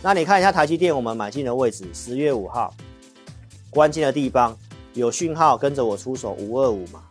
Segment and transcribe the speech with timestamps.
[0.00, 2.72] 那你看一下台积电，我们买进的位置，十月五号，
[3.68, 4.56] 关键的地方
[4.94, 7.02] 有讯号，跟着我出手五二五嘛。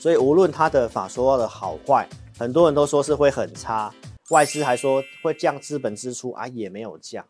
[0.00, 3.94] 所以无论它的法说的好坏，很多人都说是会很差，
[4.30, 7.24] 外资还说会降资本支出啊，也没有降。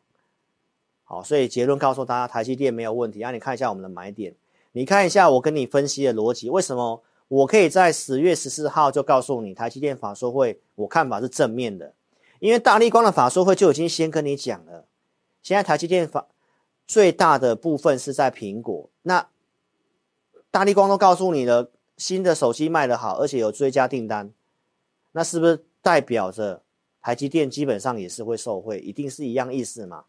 [1.05, 3.19] 好，所以结论告诉大家，台积电没有问题。
[3.19, 4.35] 那、啊、你看一下我们的买点，
[4.73, 11.93] 你看一下我跟你分析的逻辑，为什么我可以在十月十四号就告诉你台积电法说会，我看法是正面的。
[12.41, 14.87] 因为大立光的法说会就已经先跟你讲了，
[15.43, 16.27] 现在台积电法
[16.87, 19.29] 最大的部分是在苹果，那
[20.51, 24.33] 大立光都告诉你了，新的手机卖得好，而且有追加订单，
[25.13, 26.63] 那是不是代表着
[27.01, 30.05] 台积电基本上也是会受惠，一定是一样意思嘛？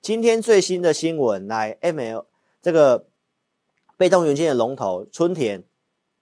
[0.00, 2.26] 今天最新的新闻来，ML
[2.60, 3.06] 这个
[3.96, 5.62] 被动元件的龙头春田，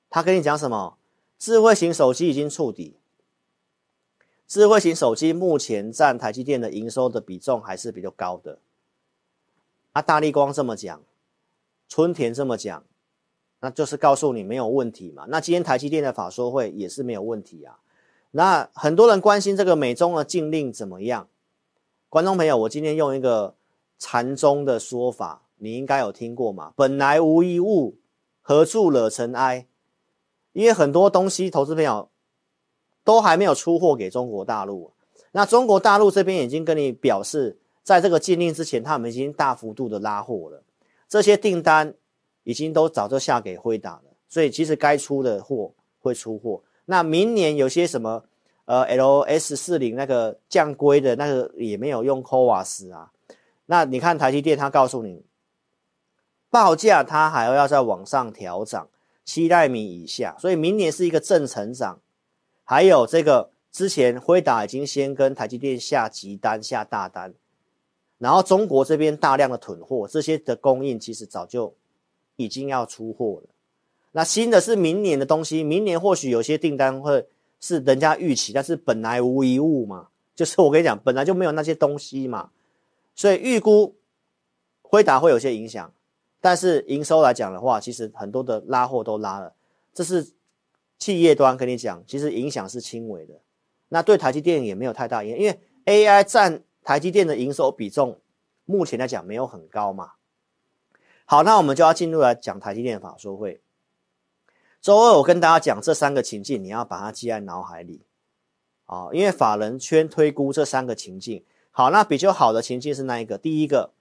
[0.09, 0.99] 他跟你讲什么？
[1.39, 3.00] 智慧型手机已经触底。
[4.51, 8.59] 智慧型手机目前占台积电的营收的比重还是比较高的。
[9.93, 11.01] 啊，大力光这么讲，
[11.89, 12.83] 春田这么讲，
[13.61, 15.25] 那就是告诉你没有问题嘛。
[15.29, 17.79] 那今天台积电的法说会也是没有问题啊。
[18.33, 21.29] 那很多人关心这个美中的禁令怎么样？
[22.09, 23.55] 观众朋友，我今天用一个
[24.01, 26.73] 禅宗的说法，你应该有听过嘛？
[26.75, 27.95] 本来无一物，
[28.41, 29.69] 何处惹尘埃？
[30.53, 32.10] 因为很多东西，投资朋友。
[33.05, 34.93] 都还没有出货给中国大陆，
[35.33, 40.63] 那中国大陆这边已经跟你表示，在这个禁令之前，他们已经大幅度的拉货了，
[41.09, 41.95] 这些订单
[42.45, 46.63] 已经都早就下给辉达了，所以其实该出的货会出货。
[46.85, 48.25] 那明年有些什么，
[48.67, 53.11] 呃，LS 四零那个降规的那个也没有用 CoWoS 啊，
[53.67, 55.25] 那你看台积电，他告诉你，
[56.51, 58.89] 报价它还要再往上调涨，
[59.25, 62.01] 七奈米以下，所以明年是一个正成长。
[62.71, 67.35] 还有这个，之前辉达已经先跟台积电下急单、下大单，
[68.17, 71.75] 然后中国这边大量的囤货，这些的供应其实早就
[72.37, 73.49] 已经要出货了。
[74.13, 77.27] 那新的是明年的东西，明年或许有些订单会
[77.59, 80.07] 是人家预期，但是本来无一物嘛，
[80.37, 82.51] 就是我跟你讲，本来就没有那些东西嘛，
[83.17, 83.97] 所以预估
[84.81, 85.93] 辉达会有些影响，
[86.41, 89.53] 但是营收来讲的话，其实很多的拉货都拉了，
[89.93, 90.29] 这是。
[91.01, 93.41] 企业端跟你讲，其实影响是轻微的，
[93.89, 98.21] 那对台积电也没有太大影响，因为 AI 占台积电的营收比重，
[98.67, 100.13] 目前来讲没有很高嘛。
[101.25, 103.61] 好，那我们就要进入来讲台积电法说会。
[104.83, 108.03] 周二我跟大家讲这三个情境，你要把它记在脑海里
[108.87, 111.45] 啊，因为法人圈推估这三个情境。
[111.71, 113.39] 好，那比较好的情境是那一个？
[113.39, 113.93] 第一个，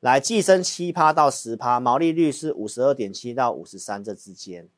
[0.00, 4.68] 来季增七趴到十趴，毛利率是五十二点七到五十三这之间。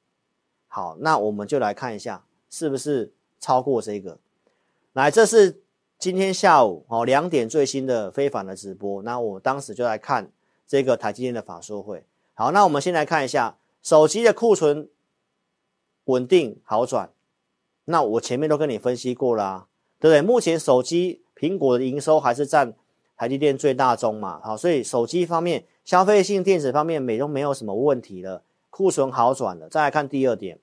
[0.74, 4.18] 好，那我们就来看一下是不是超过这个。
[4.92, 5.62] 来，这是
[6.00, 9.00] 今天下午哦两点最新的非凡的直播。
[9.02, 10.32] 那我当时就来看
[10.66, 12.04] 这个台积电的法说会。
[12.34, 14.88] 好，那我们先来看一下手机的库存
[16.06, 17.12] 稳定好转。
[17.84, 19.68] 那我前面都跟你分析过啦、
[20.00, 20.20] 对不对？
[20.20, 22.74] 目前手机苹果的营收还是占
[23.16, 24.41] 台积电最大宗嘛。
[24.42, 29.68] 好，所以手机方面、消费性电子方面美都没有什么问题了，库存好转了。
[29.68, 30.58] 再来看第二点。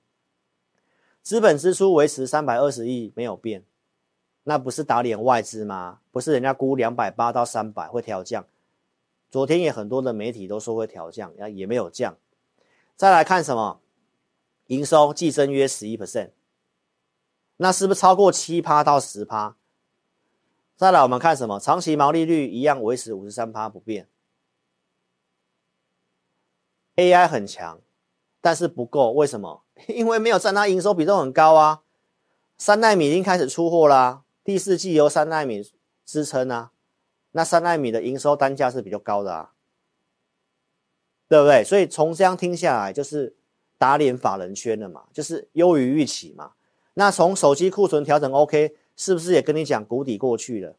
[1.22, 3.64] 资本支出维持三百二十亿没有变，
[4.42, 6.00] 那不是打脸外资吗？
[6.10, 8.44] 不是人家估两百八到三百会调降，
[9.30, 12.16] 昨天也很多的媒体都说会调降，也没有降。
[12.96, 13.80] 再来看什么？
[14.66, 16.30] 营收季增约十一 percent，
[17.58, 19.56] 那是不是超过七趴到十趴？
[20.76, 21.60] 再来我们看什么？
[21.60, 24.08] 长期毛利率一样维持五十三趴不变。
[26.96, 27.80] AI 很强，
[28.42, 29.62] 但是不够，为什么？
[29.88, 31.80] 因为没有占它营收比重很高啊，
[32.58, 35.62] 三奈米已经开始出货啦，第四季由三奈米
[36.04, 36.72] 支撑啊，
[37.30, 39.52] 那三奈米的营收单价是比较高的啊，
[41.28, 41.64] 对不对？
[41.64, 43.34] 所以从这样听下来，就是
[43.78, 46.52] 打脸法人圈了嘛，就是优于预期嘛。
[46.94, 50.76] 那从手机库存调整 OK，是不是也跟你讲谷底过去了？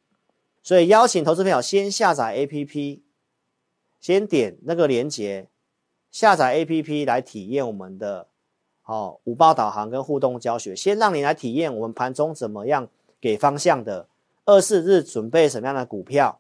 [0.62, 3.02] 所以邀请投资朋友先下载 APP，
[4.00, 5.50] 先点那个链接，
[6.14, 8.28] 下载 APP 来体验我们的。
[8.86, 12.90] 哦五报导航跟互动教学，先让你来体验我们盘中怎么样
[13.22, 14.08] 给方向的，
[14.44, 16.38] 二四日准备什么样的股票，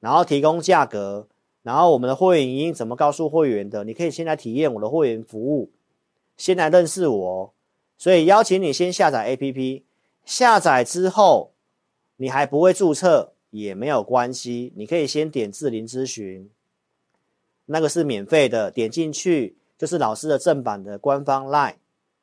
[0.00, 1.28] 然后提供价格，
[1.62, 5.68] 然后我们的会员营怎么告诉会员的，你可以先来体验我的会员服务，
[6.38, 7.52] 先来认识我，
[7.98, 9.82] 所以邀请你先下载 APP，
[10.24, 11.52] 下载之后
[12.16, 16.48] 你还不会注册也没有关系，你可以先点智霖咨询，
[17.66, 21.74] 那个是免费的，点进去就是老师的正版的官方 LINE。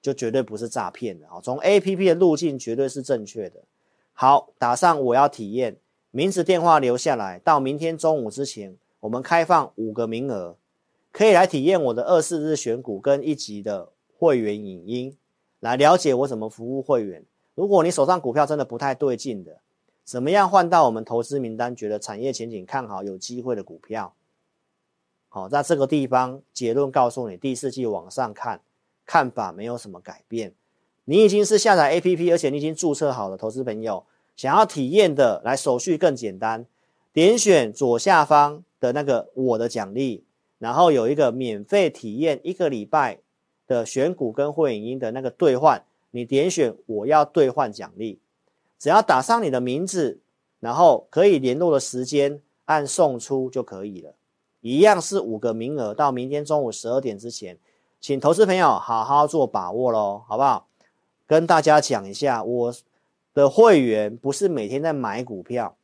[0.02, 1.42] 就绝对不是诈骗的啊！
[1.44, 3.60] 从 APP 的路径绝对是正确的。
[4.14, 5.76] 好，打上我要体验，
[6.12, 10.56] 名字电话留下来，到明天中午之前，我们开放五个名额，
[11.12, 15.18] 可以来体验我的二四日选股跟一级的会员影音，
[15.60, 17.26] 来了解我怎么服务会员。
[17.54, 19.60] 如果你手上股票真的不太对劲的，
[20.06, 21.76] 怎么样换到我们投资名单？
[21.76, 24.14] 觉得产业前景看好、有机会的股票，
[25.32, 28.60] 好，在这个地方结论告诉你，第四季往上看，
[29.06, 30.54] 看法没有什么改变。
[31.06, 34.04] 你已经是下载 APP，而且你已经注册好了，投资朋友
[34.36, 36.66] 想要体验的，来手续更简单，
[37.14, 40.24] 点选左下方的那个我的奖励，
[40.58, 43.20] 然后有一个免费体验一个礼拜
[43.68, 48.20] 的选股跟会影音的那个兑换，你点选我要兑换奖励。
[48.80, 50.20] 只要打上你的名字，
[50.60, 54.16] 然后可以联络的时间，按送出就可以了。
[54.62, 57.58] 一样是五个名额，到明天中午十二点之前，
[58.02, 60.68] 请投资朋友好好做把握喽，好不好？
[61.26, 62.74] 跟大家讲一下，我
[63.34, 65.78] 的会员不是每天在买股票，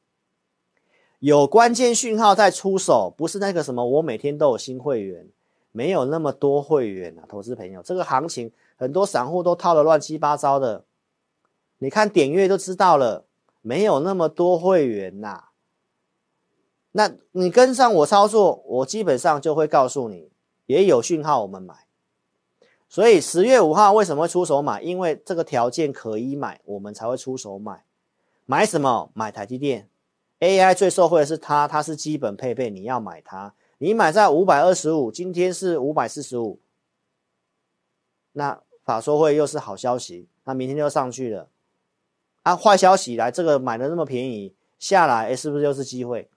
[1.20, 5.28] 有关键讯号在出手，不是那个什么，我每天都有新会员，
[5.72, 10.84] 没有那么多会员啊，投资朋友，这个行情很多散户都套得乱七八糟的。
[11.78, 13.26] 你看点阅就知道了，
[13.62, 15.46] 没有那么多会员呐。
[16.98, 20.32] 那你跟上我操作，我基本上就会告诉你，
[20.66, 21.76] 也有讯号我们买。
[22.88, 24.82] 所以十月五号为什么会出手买？
[24.82, 27.84] 因为这个条件可以买，我们才会出手买。
[28.46, 29.12] 买什么？
[29.14, 29.90] 买台积电。
[30.40, 33.54] AI 最受惠的是它，它是基本配备，你要买它。
[33.80, 36.60] 你买在五百二十五，今天是五百四十五。
[38.32, 41.50] 那法说会又是好消息，那明天就上去了。
[42.44, 46.30] 啊，坏消息来，这个买的那么便宜下来，是不是又是机会？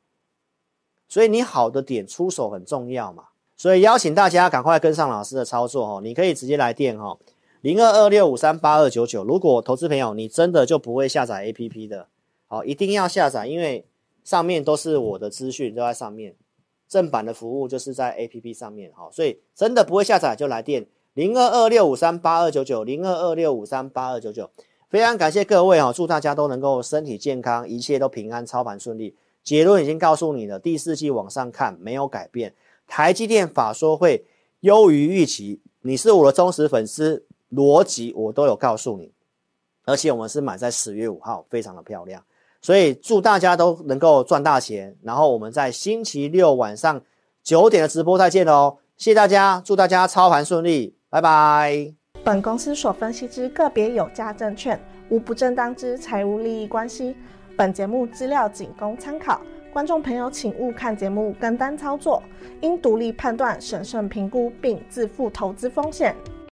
[1.09, 3.25] 所以你好的点出手很重要嘛。
[3.57, 6.01] 所以邀请大家赶快跟上老师的操作哦。
[6.01, 7.19] 你可以直接来电哈，
[7.63, 9.25] 零二二六五三八二九九。
[9.25, 12.07] 如果投资朋友你真的就不会下载 APP 的，
[12.47, 13.85] 好，一定要下载，因为
[14.23, 16.37] 上面都是我的资讯都在上面，
[16.89, 19.09] 正版的服务就是在 APP 上面哈。
[19.11, 24.49] 所以真的不会下载就来电零二二六五三八二九九零二二六五三八二九九。
[24.89, 29.17] 非常感谢各位哈，祝大家都能够身体健康，一切都平安，操盘顺利。
[29.49, 32.53] 结论已经告诉你了，第四季往上看没有改变，
[32.87, 34.27] 台积电法说会
[34.61, 39.11] 优于预期，你是我的忠实粉丝，逻辑我都有告诉你，
[39.87, 42.23] 而且我们是买在十月五号，非常的漂亮，
[42.61, 47.01] 所以祝大家都能够赚大钱，然后我们在星期六晚上
[47.43, 51.95] 九点的直播再见喽，谢谢大家，祝大家操盘顺利，拜拜。
[52.23, 54.79] 本公司所分析之个别有价证券，
[55.09, 57.17] 无不正当之财务利益关系。
[57.59, 62.23] 本节目资料仅供参考，观众朋友请勿看节目跟单操作，
[62.61, 66.15] 应独立判断、审慎评估并自负投资风险。